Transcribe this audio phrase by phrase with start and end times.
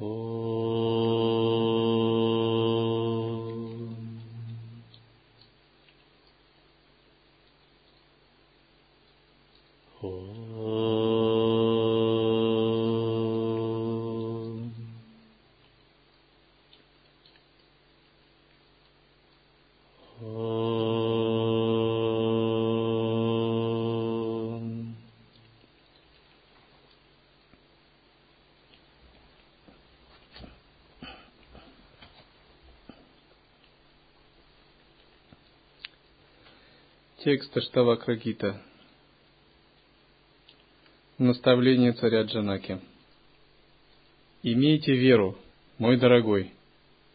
[0.00, 0.43] Oh.
[37.24, 38.60] Текст Аштавакрагита.
[41.16, 42.82] Наставление царя Джанаки.
[44.42, 45.38] Имейте веру,
[45.78, 46.52] мой дорогой,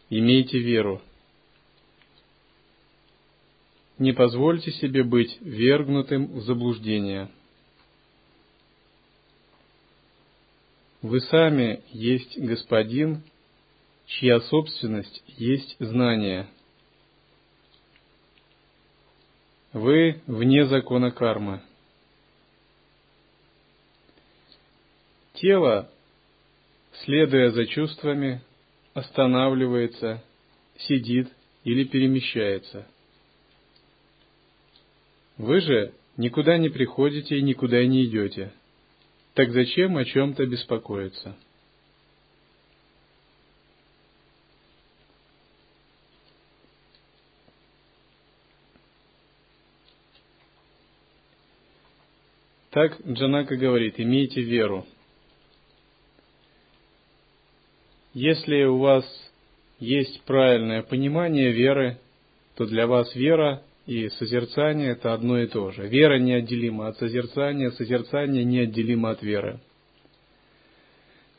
[0.08, 1.00] имейте веру.
[3.98, 7.30] Не позвольте себе быть вергнутым в заблуждение.
[11.02, 13.22] Вы сами есть господин,
[14.06, 16.48] чья собственность есть знание–
[19.72, 21.60] Вы вне закона кармы.
[25.34, 25.88] Тело,
[27.04, 28.42] следуя за чувствами,
[28.94, 30.22] останавливается,
[30.76, 31.28] сидит
[31.62, 32.86] или перемещается.
[35.38, 38.52] Вы же никуда не приходите и никуда не идете.
[39.34, 41.36] Так зачем о чем-то беспокоиться?
[52.70, 54.86] Так Джанака говорит, имейте веру.
[58.14, 59.04] Если у вас
[59.80, 61.98] есть правильное понимание веры,
[62.56, 65.88] то для вас вера и созерцание– это одно и то же.
[65.88, 69.58] Вера неотделима от созерцания, созерцание неотделимо от веры.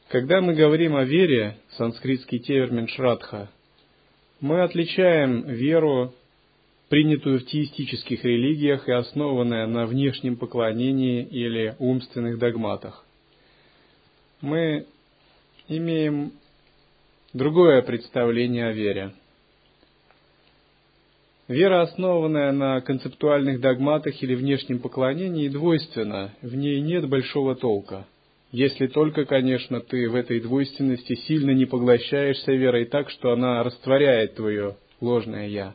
[0.09, 3.49] Когда мы говорим о вере, санскритский термин шрадха,
[4.41, 6.13] мы отличаем веру
[6.91, 13.05] принятую в теистических религиях и основанная на внешнем поклонении или умственных догматах.
[14.41, 14.85] Мы
[15.69, 16.33] имеем
[17.31, 19.13] другое представление о вере.
[21.47, 28.05] Вера, основанная на концептуальных догматах или внешнем поклонении, двойственна, в ней нет большого толка.
[28.51, 34.35] Если только, конечно, ты в этой двойственности сильно не поглощаешься верой так, что она растворяет
[34.35, 35.73] твое ложное «я».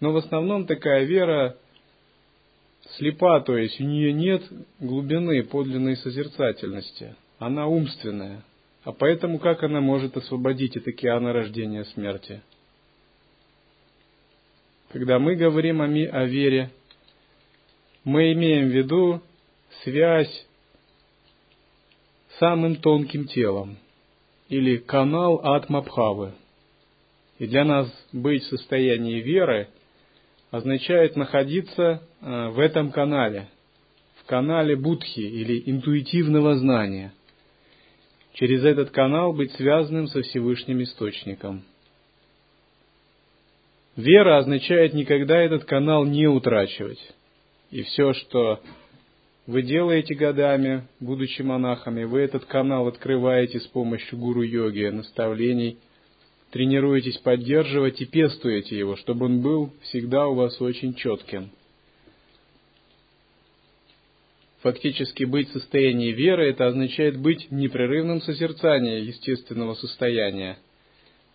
[0.00, 1.56] Но в основном такая вера
[2.96, 4.42] слепа, то есть у нее нет
[4.80, 7.14] глубины подлинной созерцательности.
[7.38, 8.42] Она умственная.
[8.82, 12.40] А поэтому как она может освободить от океана рождения смерти?
[14.90, 16.70] Когда мы говорим о, ми, о вере,
[18.02, 19.20] мы имеем в виду
[19.84, 20.46] связь
[22.30, 23.76] с самым тонким телом
[24.48, 26.32] или канал Атмабхавы.
[27.38, 29.68] И для нас быть в состоянии веры–
[30.50, 33.48] означает находиться э, в этом канале,
[34.16, 37.12] в канале будхи или интуитивного знания.
[38.34, 41.62] Через этот канал быть связанным со Всевышним Источником.
[43.96, 47.00] Вера означает никогда этот канал не утрачивать.
[47.70, 48.60] И все, что
[49.46, 55.78] вы делаете годами, будучи монахами, вы этот канал открываете с помощью гуру-йоги, наставлений–
[56.50, 61.50] тренируетесь поддерживать и пестуете его, чтобы он был всегда у вас очень четким.
[64.62, 70.58] Фактически быть в состоянии веры– это означает быть в непрерывном созерцании естественного состояния,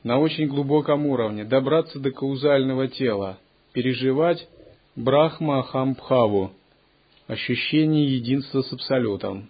[0.03, 3.39] на очень глубоком уровне, добраться до каузального тела,
[3.73, 4.47] переживать
[4.95, 6.51] Брахма Ахамбхаву,
[7.25, 9.49] ощущение единства с Абсолютом.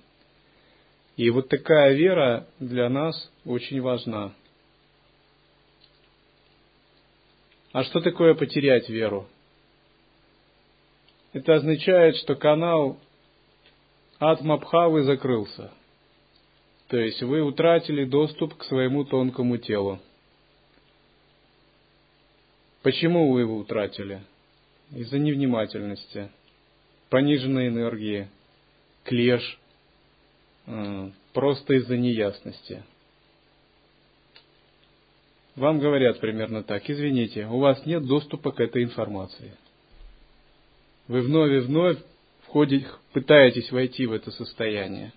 [1.18, 4.32] И вот такая вера для нас очень важна.
[7.76, 9.28] А что такое потерять веру?
[11.34, 12.98] Это означает, что канал
[14.18, 15.74] Атмабхавы закрылся.
[16.88, 20.00] То есть вы утратили доступ к своему тонкому телу.
[22.82, 24.22] Почему вы его утратили?
[24.92, 26.32] Из-за невнимательности,
[27.10, 28.30] пониженной энергии,
[29.04, 29.60] клеш,
[30.68, 32.86] э, просто из-за неясности–
[35.56, 39.54] вам говорят примерно так, извините, у вас нет доступа к этой информации.
[41.08, 41.98] Вы вновь и вновь
[42.44, 45.14] входите, пытаетесь войти в это состояние.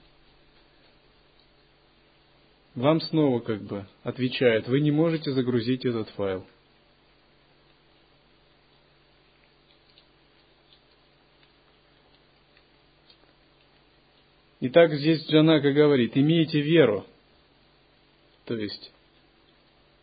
[2.75, 6.47] Вам снова как бы отвечают, вы не можете загрузить этот файл.
[14.61, 17.07] Итак, здесь Джанака говорит, имейте веру.
[18.45, 18.93] То есть,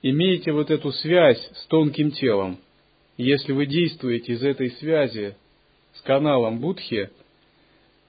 [0.01, 2.59] имейте вот эту связь с тонким телом.
[3.17, 5.35] Если вы действуете из этой связи
[5.93, 7.09] с каналом Будхи,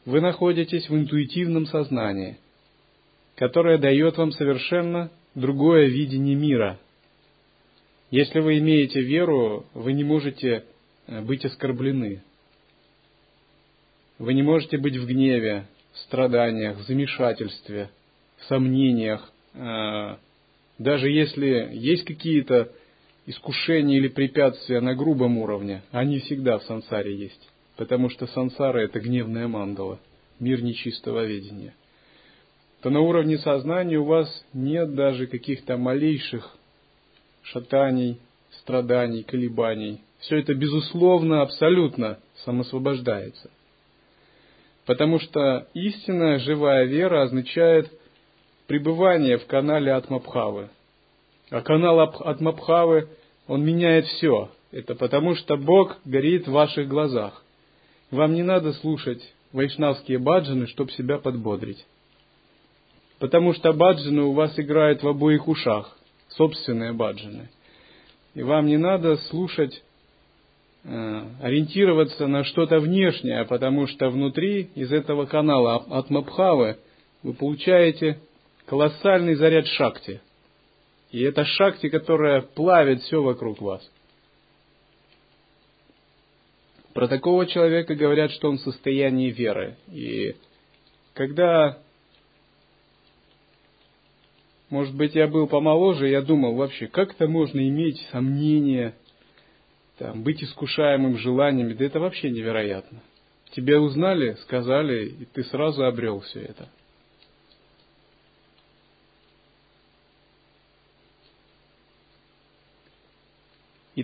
[0.05, 2.39] вы находитесь в интуитивном сознании,
[3.37, 6.79] которое дает вам совершенно другое видение мира.
[8.11, 10.65] Если вы имеете веру, вы не можете
[11.07, 12.23] э, быть оскорблены.
[14.19, 17.91] Вы не можете быть в гневе, в страданиях, в замешательстве,
[18.39, 19.33] в сомнениях.
[19.55, 20.17] Э,
[20.79, 22.73] даже если есть какие-то
[23.27, 27.49] искушения или препятствия на грубом уровне, они всегда в сансаре есть.
[27.77, 29.99] Потому что сансара– это гневная мандала,
[30.39, 31.75] мир нечистого видения–
[32.87, 36.57] то на уровне сознания у вас нет даже каких-то малейших
[37.43, 38.21] шатаний,
[38.61, 40.03] страданий, колебаний.
[40.21, 43.51] Все это, безусловно, абсолютно самосвобождается.
[44.85, 47.91] Потому что истинная живая вера означает
[48.67, 50.69] пребывание в канале Атмабхавы.
[51.51, 53.09] А канал Атмабхавы,
[53.47, 54.51] он меняет все.
[54.73, 57.43] Это потому, что Бог горит в ваших глазах.
[58.11, 59.23] Вам не надо слушать
[59.53, 61.85] вайшнавские баджаны, чтобы себя подбодрить
[63.19, 65.97] потому что баджаны у вас играют в обоих ушах,
[66.29, 67.49] собственные баджаны.
[68.35, 69.83] И вам не надо слушать,
[70.85, 76.77] э, ориентироваться на что-то внешнее, потому что внутри из этого канала от Мабхавы
[77.23, 78.19] вы получаете
[78.67, 80.21] колоссальный заряд шакти.
[81.11, 83.89] И это шакти, которая плавит все вокруг вас.
[86.93, 89.77] Про такого человека говорят, что он в состоянии веры.
[89.93, 90.35] И
[91.15, 91.79] когда
[94.69, 98.95] может быть, я был помоложе, я думал вообще, как это можно иметь сомнения,
[99.99, 103.01] там, быть искушаемым желаниями, да это вообще невероятно.
[103.53, 106.69] Тебя узнали, сказали, и ты сразу обрел все это.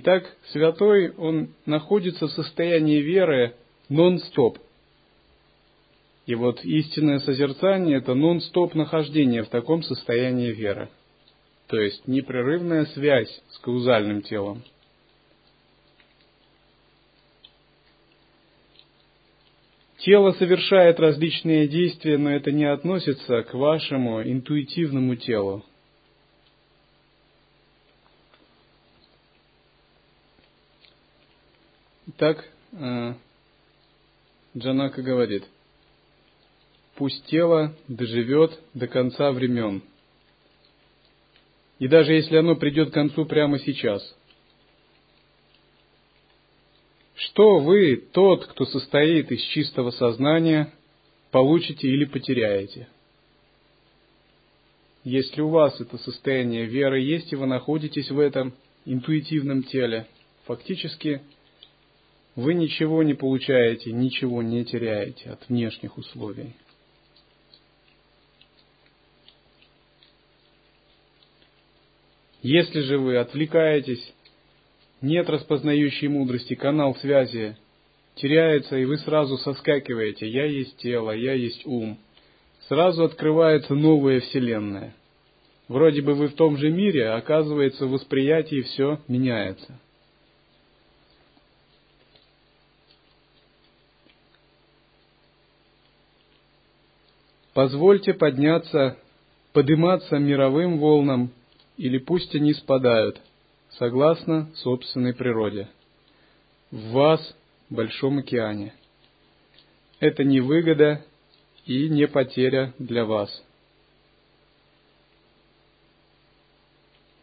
[0.04, 3.54] Итак, святой, он находится в состоянии веры
[3.88, 4.58] нон-стоп–
[6.26, 10.88] и вот истинное созерцание– это нон-стоп нахождение в таком состоянии веры.
[11.66, 14.62] То есть непрерывная связь с каузальным телом.
[19.98, 25.64] Тело совершает различные действия, но это не относится к вашему интуитивному телу.
[32.22, 33.14] Так э,
[34.56, 35.42] Джанака говорит–
[36.94, 39.82] пусть тело доживет до конца времен.
[41.80, 44.16] И даже если оно придет к концу прямо сейчас.
[47.16, 50.72] Что вы, тот, кто состоит из чистого сознания,
[51.32, 52.86] получите или потеряете?
[55.02, 58.54] Если у вас это состояние веры есть, и вы находитесь в этом
[58.84, 60.06] интуитивном теле,
[60.44, 61.20] фактически
[62.34, 66.54] вы ничего не получаете, ничего не теряете от внешних условий.
[72.42, 74.14] Если же вы отвлекаетесь,
[75.00, 77.56] нет распознающей мудрости, канал связи
[78.16, 81.98] теряется, и вы сразу соскакиваете «я есть тело», «я есть ум»,
[82.68, 84.94] сразу открывается новая вселенная.
[85.68, 89.78] Вроде бы вы в том же мире, а оказывается в восприятии все меняется.
[97.54, 98.96] Позвольте подняться,
[99.52, 101.30] подниматься мировым волнам
[101.76, 103.20] или пусть они спадают,
[103.72, 105.68] согласно собственной природе.
[106.70, 107.36] В вас,
[107.68, 108.74] Большом океане.
[109.98, 111.02] Это не выгода
[111.64, 113.30] и не потеря для вас.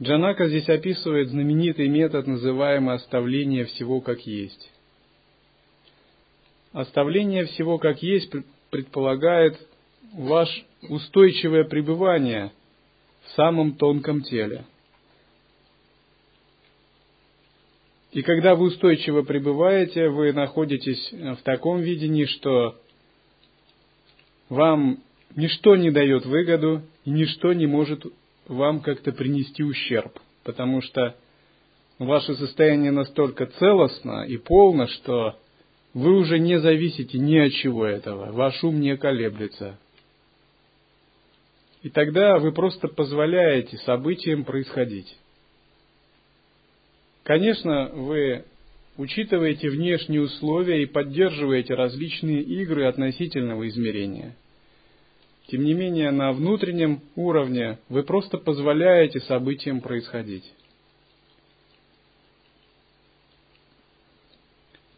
[0.01, 4.71] Джанака здесь описывает знаменитый метод, называемый оставление всего как есть.
[6.71, 8.31] Оставление всего как есть
[8.71, 9.59] предполагает
[10.13, 12.51] ваше устойчивое пребывание
[13.25, 14.65] в самом тонком теле.
[18.11, 22.75] И когда вы устойчиво пребываете, вы находитесь в таком видении, что
[24.49, 24.99] вам
[25.35, 28.03] ничто не дает выгоду, и ничто не может
[28.47, 31.15] вам как-то принести ущерб, потому что
[31.99, 35.37] ваше состояние настолько целостно и полно, что
[35.93, 39.77] вы уже не зависите ни от чего этого, ваш ум не колеблется,
[41.81, 45.17] и тогда вы просто позволяете событиям происходить.
[47.23, 48.45] Конечно, вы
[48.97, 54.35] учитываете внешние условия и поддерживаете различные игры относительного измерения.
[55.47, 60.51] Тем не менее, на внутреннем уровне вы просто позволяете событиям происходить.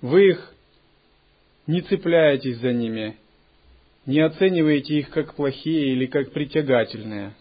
[0.01, 0.53] Вы их
[1.67, 3.17] не цепляетесь за ними,
[4.05, 7.33] не оцениваете их как плохие или как притягательные.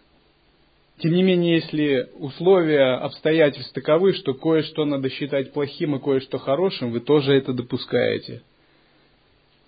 [0.98, 6.90] Тем не менее, если условия, обстоятельства таковы, что кое-что надо считать плохим и кое-что хорошим,
[6.90, 8.42] вы тоже это допускаете.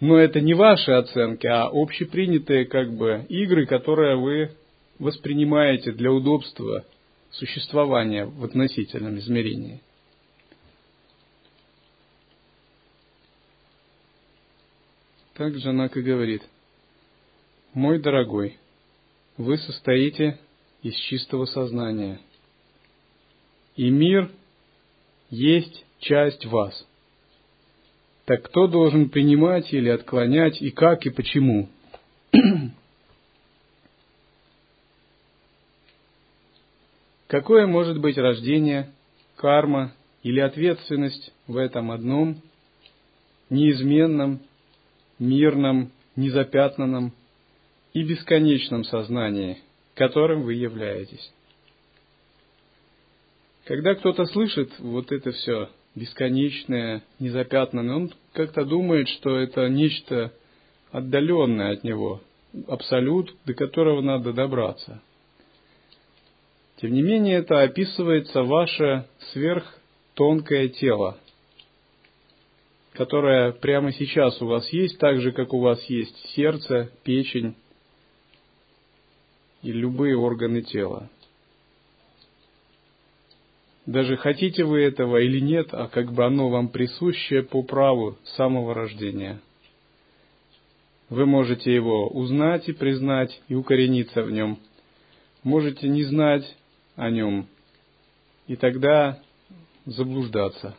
[0.01, 4.51] Но это не ваши оценки, а общепринятые как бы игры, которые вы
[4.99, 6.85] воспринимаете для удобства
[7.31, 9.81] существования в относительном измерении.
[15.35, 16.43] Так Джанак и говорит,
[17.75, 18.59] «Мой дорогой,
[19.39, 20.39] вы состоите
[20.83, 22.21] из чистого сознания,
[23.77, 24.31] и мир
[25.31, 26.87] есть часть вас.
[28.27, 31.71] Так кто должен принимать или отклонять, и как, и почему?»
[37.27, 38.93] Какое может быть рождение,
[39.37, 42.43] карма или ответственность в этом одном,
[43.49, 44.41] неизменном
[45.19, 47.15] мирном, незапятнанном
[47.95, 49.59] и бесконечном сознании,
[49.95, 51.33] которым вы являетесь.
[53.65, 60.33] Когда кто-то слышит вот это все бесконечное, незапятнанное, он как-то думает, что это нечто
[60.91, 62.23] отдаленное от него,
[62.67, 65.01] абсолют, до которого надо добраться.
[66.77, 71.19] Тем не менее, это описывается ваше сверхтонкое тело,
[72.95, 77.55] которая прямо сейчас у вас есть, так же, как у вас есть сердце, печень
[79.63, 81.09] и любые органы тела.
[83.87, 88.75] Даже хотите вы этого или нет, а как бы оно вам присуще по праву самого
[88.75, 89.41] рождения.
[91.09, 94.59] Вы можете его узнать и признать и укорениться в нем.
[95.43, 96.57] Можете не знать
[96.95, 97.49] о нем
[98.47, 99.21] и тогда
[99.85, 100.77] заблуждаться.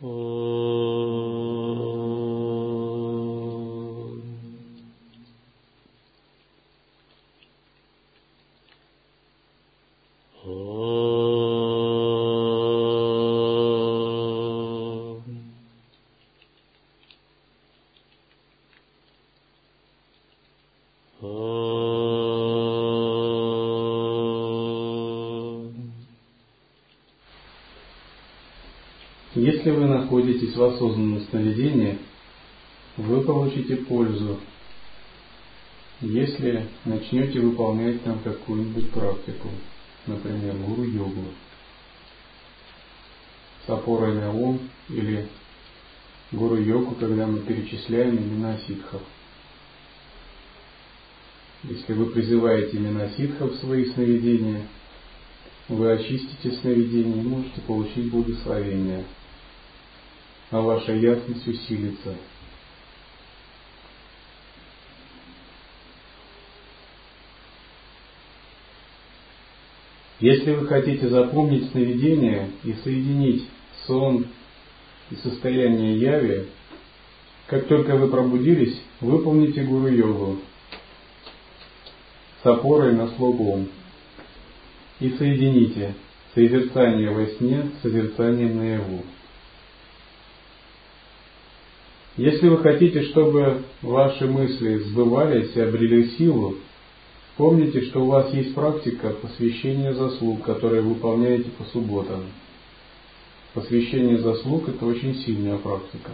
[0.00, 0.48] Если
[30.38, 31.98] находитесь в осознанном сновидении,
[32.96, 34.38] вы получите пользу,
[36.00, 39.48] если начнете выполнять там какую-нибудь практику,
[40.06, 41.24] например, гуру-йогу,
[43.66, 45.28] с опорой на ум или
[46.32, 49.02] гуру-йогу, когда мы перечисляем имена ситхов.
[51.64, 54.62] Если вы призываете имена ситхов в свои сновидения,
[55.68, 59.04] вы очистите сновидение и можете получить благословение–
[60.50, 62.14] а ваша ясность усилится.
[70.20, 73.46] Если вы хотите запомнить сновидение и соединить
[73.86, 74.26] сон
[75.10, 76.46] и состояние яви,
[77.46, 80.38] как только вы пробудились, выполните гуру-йогу
[82.42, 83.68] с опорой на слогом
[84.98, 85.94] и соедините
[86.34, 89.04] созерцание во сне с созерцанием наяву.
[92.18, 96.56] Если вы хотите, чтобы ваши мысли сбывались и обрели силу,
[97.36, 102.24] помните, что у вас есть практика посвящения заслуг, которые вы выполняете по субботам.
[103.54, 106.10] Посвящение заслуг– это очень сильная практика.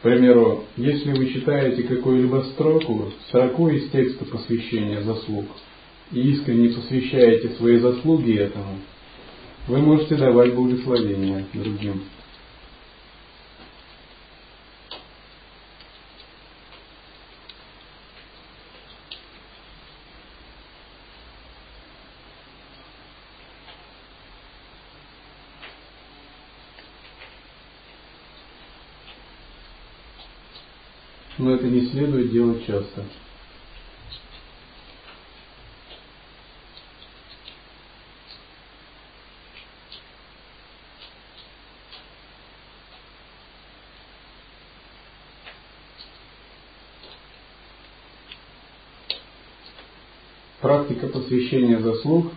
[0.00, 5.46] К примеру, если вы читаете какую-либо строку, строку из текста посвящения заслуг,
[6.10, 8.80] и искренне посвящаете свои заслуги этому,
[9.68, 12.02] вы можете давать благословение другим.
[31.38, 33.04] но это не следует делать часто.
[50.60, 52.32] Практика посвящения заслуг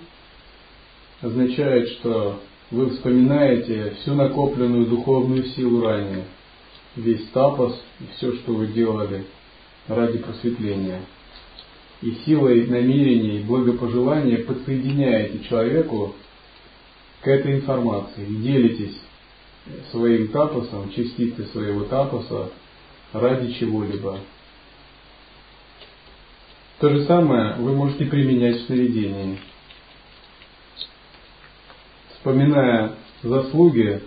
[1.21, 6.25] означает, что вы вспоминаете всю накопленную духовную силу ранее–
[6.97, 9.25] весь тапос и все, что вы делали
[9.87, 11.01] ради просветления.
[12.01, 16.15] И силой намерений и благопожелания подсоединяете человеку
[17.21, 18.97] к этой информации и делитесь
[19.91, 22.51] своим тапосом, частицей своего тапоса
[23.13, 24.19] ради чего-либо.
[26.79, 29.39] То же самое вы можете применять в сновидении.
[32.13, 34.03] Вспоминая заслуги,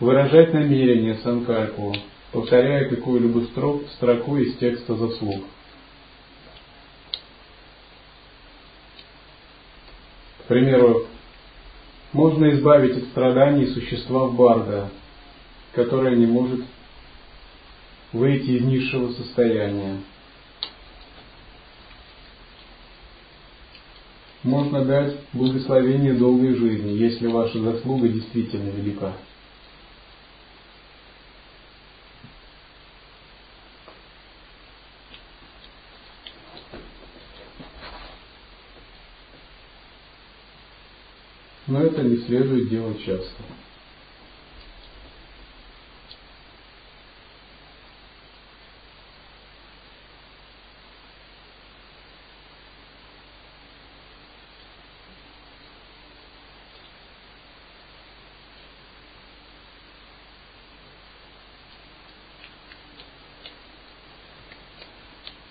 [0.00, 1.94] выражать намерение санкальпу,
[2.32, 3.46] повторяя какую-либо
[3.96, 5.44] строку из текста заслуг.
[10.38, 11.06] К примеру,
[12.12, 14.90] можно избавить от страданий существа в Барда,
[15.72, 16.60] которое не может
[18.12, 19.98] выйти из низшего состояния.
[24.46, 29.12] можно дать благословение долгой жизни, если ваша заслуга действительно велика.
[41.66, 43.42] Но это не следует делать часто.